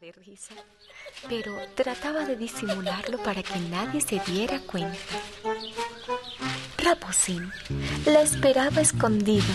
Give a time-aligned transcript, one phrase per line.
[0.00, 0.54] de risa,
[1.28, 4.96] pero trataba de disimularlo para que nadie se diera cuenta.
[6.78, 7.52] Raposín
[8.06, 9.52] la esperaba escondida.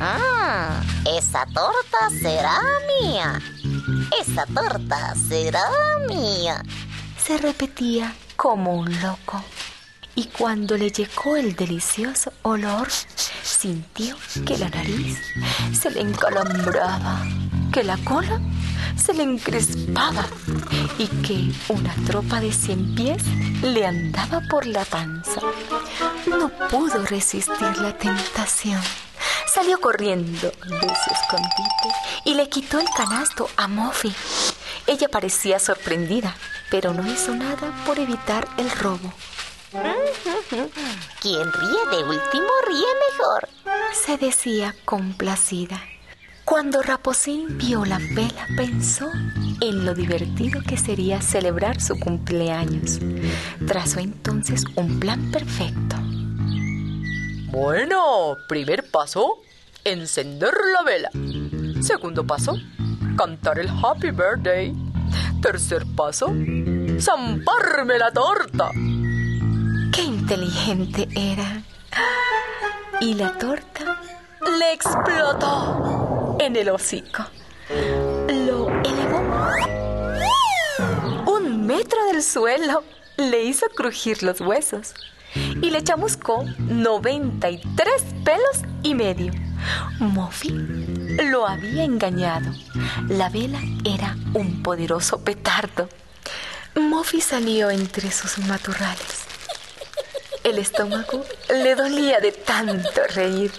[0.00, 0.80] Ah,
[1.18, 2.60] esa torta será
[3.02, 3.40] mía.
[4.20, 5.68] Esa torta será
[6.06, 6.62] mía.
[7.18, 9.42] Se repetía como un loco.
[10.14, 12.88] Y cuando le llegó el delicioso olor,
[13.42, 14.16] sintió
[14.46, 15.18] que la nariz
[15.72, 17.26] se le encalambraba,
[17.72, 18.40] que la cola
[18.98, 20.26] se le encrespaba
[20.98, 23.22] y que una tropa de cien pies
[23.62, 25.40] le andaba por la panza.
[26.26, 28.80] No pudo resistir la tentación.
[29.46, 31.88] Salió corriendo de su escondite
[32.24, 34.14] y le quitó el canasto a Muffy.
[34.86, 36.34] Ella parecía sorprendida,
[36.70, 39.12] pero no hizo nada por evitar el robo.
[41.20, 43.48] Quien ríe de último ríe mejor,
[43.92, 45.82] se decía complacida.
[46.48, 49.06] Cuando Raposín vio la vela, pensó
[49.60, 53.00] en lo divertido que sería celebrar su cumpleaños.
[53.66, 55.96] Trazó entonces un plan perfecto.
[57.50, 59.42] Bueno, primer paso,
[59.84, 61.10] encender la vela.
[61.82, 62.56] Segundo paso,
[63.18, 64.74] cantar el Happy Birthday.
[65.42, 66.28] Tercer paso,
[66.98, 68.70] zamparme la torta.
[69.92, 71.62] ¡Qué inteligente era!
[73.02, 74.00] Y la torta
[74.58, 75.97] le explotó
[76.38, 77.24] en el hocico.
[78.28, 79.18] Lo elevó
[81.26, 82.82] un metro del suelo,
[83.16, 84.94] le hizo crujir los huesos
[85.34, 89.32] y le chamuscó 93 pelos y medio.
[89.98, 90.50] Muffy
[91.30, 92.50] lo había engañado.
[93.08, 95.88] La vela era un poderoso petardo.
[96.74, 99.26] Muffy salió entre sus matorrales.
[100.44, 103.50] El estómago le dolía de tanto reír.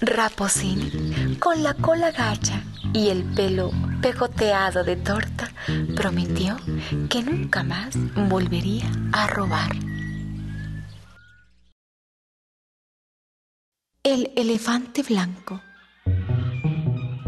[0.00, 5.50] Raposín, con la cola gacha y el pelo pegoteado de torta,
[5.96, 6.56] prometió
[7.08, 7.94] que nunca más
[8.28, 9.72] volvería a robar.
[14.02, 15.60] El elefante blanco.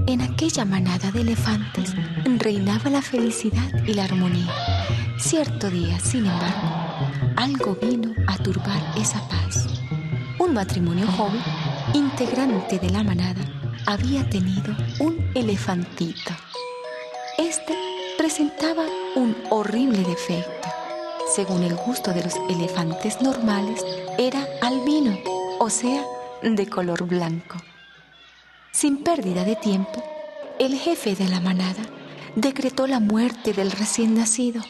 [0.06, 1.94] En aquella manada de elefantes
[2.38, 4.52] reinaba la felicidad y la armonía.
[5.18, 6.68] Cierto día, sin embargo,
[7.36, 9.66] algo vino a turbar esa paz.
[10.38, 11.42] Un matrimonio joven,
[11.92, 16.32] integrante de la manada, había tenido un elefantito.
[17.38, 17.74] Este
[18.18, 20.68] presentaba un horrible defecto.
[21.34, 23.84] Según el gusto de los elefantes normales,
[24.18, 25.18] era albino,
[25.58, 26.04] o sea,
[26.42, 27.56] de color blanco.
[28.72, 30.02] Sin pérdida de tiempo,
[30.58, 31.82] el jefe de la manada
[32.36, 34.62] decretó la muerte del recién nacido.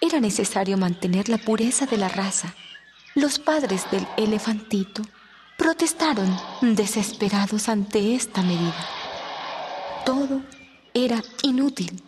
[0.00, 2.54] Era necesario mantener la pureza de la raza.
[3.14, 5.02] Los padres del elefantito
[5.56, 8.74] protestaron desesperados ante esta medida.
[10.04, 10.42] Todo
[10.94, 12.02] era inútil.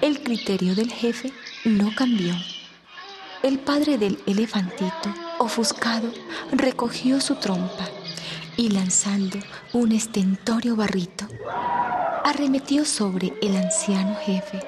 [0.00, 1.32] El criterio del jefe
[1.64, 2.34] no cambió.
[3.42, 6.12] El padre del elefantito, ofuscado,
[6.52, 7.88] recogió su trompa
[8.56, 9.38] y lanzando
[9.72, 11.26] un estentorio barrito,
[12.24, 14.62] arremetió sobre el anciano jefe.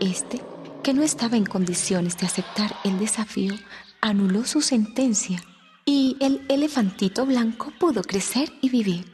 [0.00, 0.42] Este,
[0.82, 3.54] que no estaba en condiciones de aceptar el desafío,
[4.00, 5.42] anuló su sentencia
[5.84, 9.04] y el elefantito blanco pudo crecer y vivir.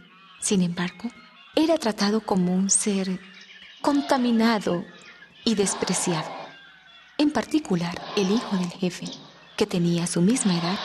[0.41, 1.11] Sin embargo,
[1.57, 3.21] era tratado como un ser
[3.81, 4.85] contaminado
[5.45, 6.31] y despreciado.
[7.19, 9.07] En particular, el hijo del jefe,
[9.57, 10.79] que tenía su misma edad,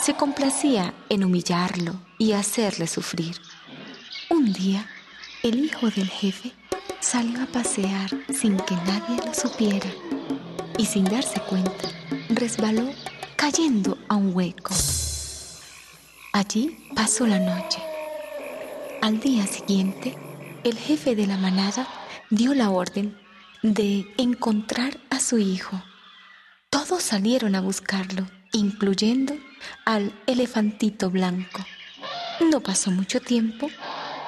[0.00, 3.36] se complacía en humillarlo y hacerle sufrir.
[4.30, 4.88] Un día,
[5.42, 6.52] el hijo del jefe
[7.00, 9.90] salió a pasear sin que nadie lo supiera
[10.76, 11.88] y sin darse cuenta
[12.28, 12.90] resbaló
[13.36, 14.74] cayendo a un hueco.
[16.32, 17.82] Allí pasó la noche.
[19.00, 20.14] Al día siguiente,
[20.62, 21.88] el jefe de la manada
[22.30, 23.16] dio la orden
[23.62, 25.82] de encontrar a su hijo.
[26.70, 29.34] Todos salieron a buscarlo, incluyendo
[29.84, 31.64] al elefantito blanco.
[32.50, 33.70] No pasó mucho tiempo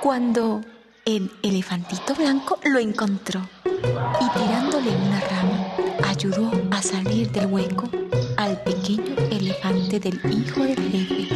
[0.01, 0.63] cuando
[1.05, 5.71] el elefantito blanco lo encontró y tirándole una rama
[6.09, 7.89] ayudó a salir del hueco
[8.37, 11.30] al pequeño elefante del hijo del jefe.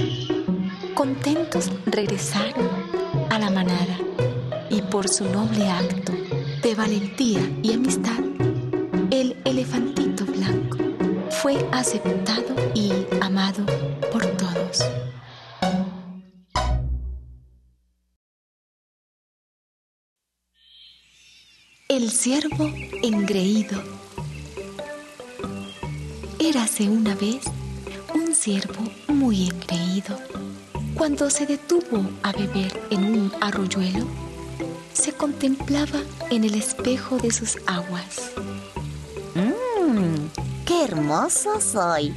[1.87, 2.69] Regresaron
[3.31, 3.97] a la manada
[4.71, 6.12] y por su noble acto
[6.62, 8.19] de valentía y amistad,
[9.12, 10.79] el elefantito blanco
[11.31, 12.91] fue aceptado y
[13.21, 13.65] amado
[14.11, 14.85] por todos.
[21.89, 22.69] El ciervo
[23.05, 23.81] engreído.
[26.41, 27.45] Érase una vez
[28.12, 30.19] un ciervo muy engreído.
[30.96, 34.06] Cuando se detuvo a beber en un arroyuelo,
[34.93, 36.00] se contemplaba
[36.31, 38.31] en el espejo de sus aguas.
[39.35, 40.29] ¡Mmm!
[40.64, 42.14] ¡Qué hermoso soy!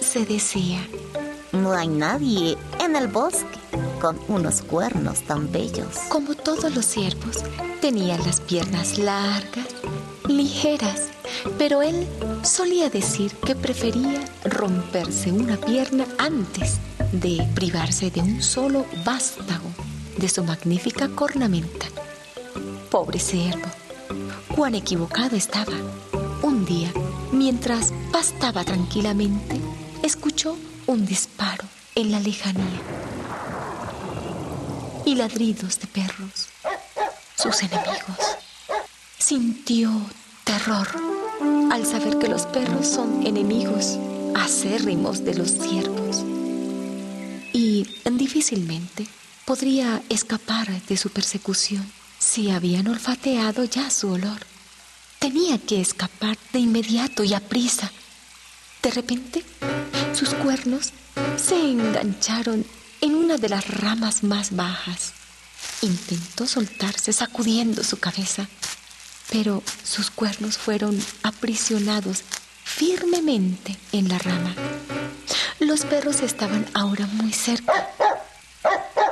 [0.00, 0.86] Se decía.
[1.52, 3.58] No hay nadie en el bosque
[4.00, 5.96] con unos cuernos tan bellos.
[6.10, 7.38] Como todos los ciervos,
[7.80, 9.68] tenía las piernas largas,
[10.28, 11.08] ligeras,
[11.58, 12.06] pero él
[12.42, 16.78] solía decir que prefería romperse una pierna antes
[17.12, 19.70] de privarse de un solo vástago
[20.16, 21.86] de su magnífica cornamenta.
[22.90, 23.68] Pobre ciervo,
[24.54, 25.72] cuán equivocado estaba.
[26.42, 26.92] Un día,
[27.32, 29.60] mientras pastaba tranquilamente,
[30.02, 30.56] escuchó
[30.86, 31.64] un disparo
[31.94, 32.80] en la lejanía
[35.04, 36.48] y ladridos de perros,
[37.36, 38.36] sus enemigos.
[39.18, 39.90] Sintió
[40.44, 41.15] terror
[41.70, 43.98] al saber que los perros son enemigos
[44.34, 46.24] acérrimos de los ciervos
[47.52, 47.86] y
[48.26, 49.06] difícilmente
[49.44, 54.40] podría escapar de su persecución si habían olfateado ya su olor.
[55.18, 57.90] Tenía que escapar de inmediato y a prisa.
[58.82, 59.44] De repente,
[60.12, 60.92] sus cuernos
[61.36, 62.64] se engancharon
[63.00, 65.12] en una de las ramas más bajas.
[65.82, 68.48] Intentó soltarse sacudiendo su cabeza,
[69.30, 72.22] pero sus cuernos fueron aprisionados
[72.64, 74.54] firmemente en la rama.
[75.58, 77.90] Los perros estaban ahora muy cerca.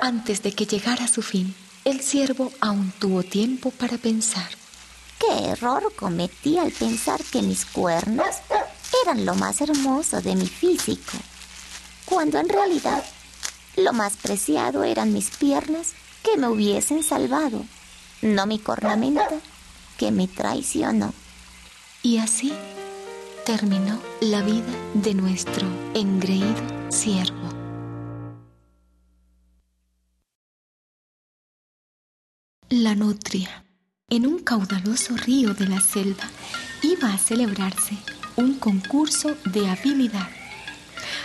[0.01, 4.49] Antes de que llegara su fin, el ciervo aún tuvo tiempo para pensar.
[5.19, 8.27] ¿Qué error cometí al pensar que mis cuernos
[9.05, 11.13] eran lo más hermoso de mi físico?
[12.05, 13.05] Cuando en realidad
[13.77, 17.65] lo más preciado eran mis piernas que me hubiesen salvado,
[18.23, 19.29] no mi cornamenta
[19.97, 21.13] que me traicionó.
[22.03, 22.53] Y así
[23.45, 26.55] terminó la vida de nuestro engreído
[26.91, 27.51] siervo.
[32.71, 33.65] La nutria.
[34.11, 36.25] En un caudaloso río de la selva
[36.83, 37.97] iba a celebrarse
[38.37, 40.29] un concurso de habilidad.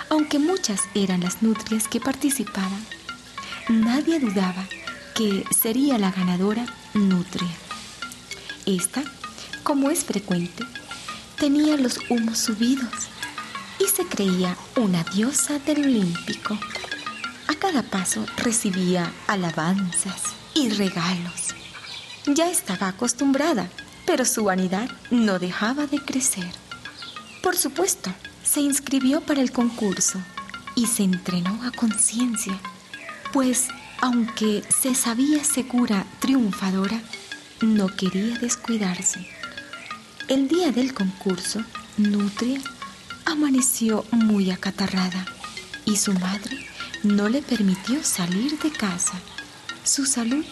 [0.10, 2.86] Aunque muchas eran las nutrias que participaban,
[3.70, 4.68] nadie dudaba
[5.16, 7.50] que sería la ganadora nutria.
[8.70, 9.02] Esta,
[9.64, 10.64] como es frecuente,
[11.40, 12.94] tenía los humos subidos
[13.80, 16.56] y se creía una diosa del Olímpico.
[17.48, 20.22] A cada paso recibía alabanzas
[20.54, 21.56] y regalos.
[22.28, 23.68] Ya estaba acostumbrada,
[24.06, 26.52] pero su vanidad no dejaba de crecer.
[27.42, 28.14] Por supuesto,
[28.44, 30.22] se inscribió para el concurso
[30.76, 32.54] y se entrenó a conciencia,
[33.34, 33.70] pues
[34.00, 37.02] aunque se sabía segura triunfadora,
[37.62, 39.28] no quería descuidarse.
[40.28, 41.64] El día del concurso,
[41.98, 42.62] Nutria
[43.26, 45.26] amaneció muy acatarrada
[45.86, 46.66] y su madre
[47.04, 49.20] no le permitió salir de casa.
[49.84, 50.46] Su salud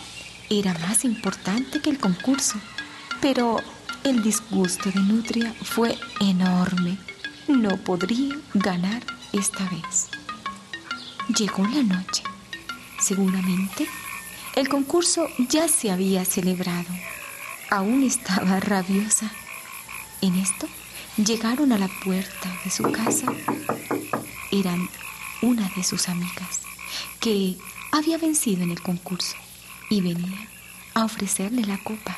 [0.49, 2.59] era más importante que el concurso,
[3.21, 3.57] pero
[4.03, 6.97] el disgusto de Nutria fue enorme.
[7.47, 10.07] No podría ganar esta vez.
[11.37, 12.23] Llegó la noche.
[12.99, 13.87] Seguramente
[14.57, 16.89] el concurso ya se había celebrado.
[17.69, 19.31] Aún estaba rabiosa
[20.21, 20.67] en esto
[21.15, 23.27] llegaron a la puerta de su casa.
[24.51, 24.89] Eran
[25.43, 26.61] una de sus amigas
[27.19, 27.55] que
[27.91, 29.35] había vencido en el concurso
[29.91, 30.49] y venía
[30.95, 32.17] a ofrecerle la copa.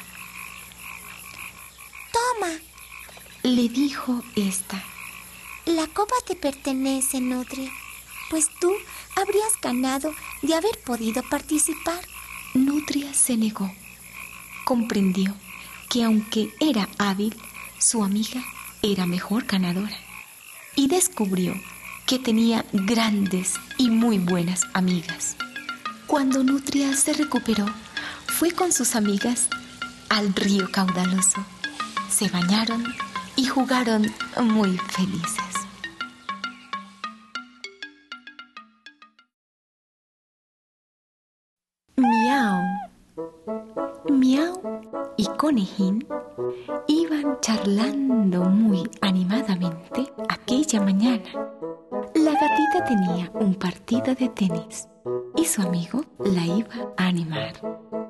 [2.13, 2.53] Toma,
[3.43, 4.81] le dijo esta.
[5.65, 7.69] La copa te pertenece, Nutria,
[8.29, 8.71] pues tú
[9.17, 11.99] habrías ganado de haber podido participar.
[12.53, 13.71] Nutria se negó.
[14.65, 15.35] Comprendió
[15.89, 17.35] que aunque era hábil,
[17.79, 18.43] su amiga
[18.81, 19.97] era mejor ganadora
[20.75, 21.53] y descubrió
[22.05, 25.35] que tenía grandes y muy buenas amigas.
[26.07, 27.65] Cuando Nutria se recuperó,
[28.27, 29.47] fue con sus amigas
[30.09, 31.45] al río caudaloso.
[32.09, 32.83] Se bañaron
[33.35, 35.48] y jugaron muy felices.
[45.19, 46.07] Y Conejín
[46.87, 51.29] iban charlando muy animadamente aquella mañana.
[52.15, 54.87] La gatita tenía un partido de tenis
[55.35, 57.51] y su amigo la iba a animar.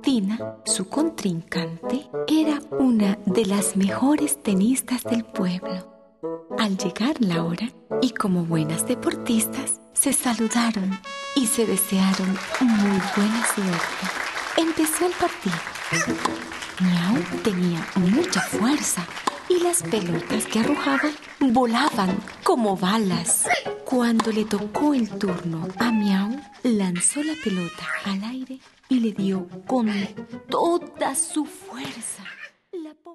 [0.03, 6.19] Tina, su contrincante, era una de las mejores tenistas del pueblo.
[6.59, 7.71] Al llegar la hora,
[8.03, 10.91] y como buenas deportistas, se saludaron
[11.35, 14.05] y se desearon muy buena suerte.
[14.57, 15.57] Empezó el partido.
[16.81, 19.05] Miau tenía mucha fuerza
[19.49, 23.47] y las pelotas que arrojaban volaban como balas.
[23.83, 29.47] Cuando le tocó el turno a Miau, lanzó la pelota al aire y le dio
[29.67, 29.91] con
[30.49, 32.23] toda su fuerza.
[32.71, 33.09] La pobre